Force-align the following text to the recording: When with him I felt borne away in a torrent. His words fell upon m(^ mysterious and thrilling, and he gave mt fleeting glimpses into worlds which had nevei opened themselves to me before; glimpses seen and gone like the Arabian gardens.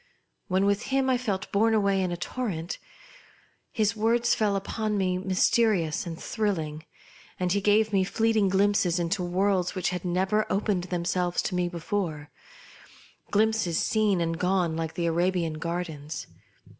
When 0.47 0.65
with 0.65 0.85
him 0.85 1.11
I 1.11 1.17
felt 1.19 1.51
borne 1.51 1.75
away 1.75 2.01
in 2.01 2.11
a 2.11 2.17
torrent. 2.17 2.79
His 3.71 3.95
words 3.95 4.33
fell 4.33 4.55
upon 4.55 4.97
m(^ 4.97 5.23
mysterious 5.23 6.07
and 6.07 6.19
thrilling, 6.19 6.85
and 7.39 7.51
he 7.51 7.61
gave 7.61 7.93
mt 7.93 8.07
fleeting 8.07 8.49
glimpses 8.49 8.97
into 8.97 9.21
worlds 9.21 9.75
which 9.75 9.89
had 9.89 10.01
nevei 10.01 10.43
opened 10.49 10.85
themselves 10.85 11.39
to 11.43 11.53
me 11.53 11.69
before; 11.69 12.31
glimpses 13.29 13.77
seen 13.77 14.21
and 14.21 14.39
gone 14.39 14.75
like 14.75 14.95
the 14.95 15.05
Arabian 15.05 15.59
gardens. 15.59 16.25